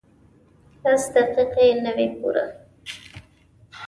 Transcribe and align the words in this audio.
لس 0.85 1.03
دقیقې 1.15 1.67
نه 1.83 1.91
وې 1.95 2.07
پوره. 2.17 2.45